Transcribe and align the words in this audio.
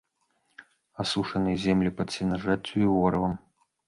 Асушаныя 1.03 1.57
землі 1.65 1.91
пад 1.99 2.07
сенажаццю 2.15 2.77
і 2.87 2.89
ворывам. 2.95 3.37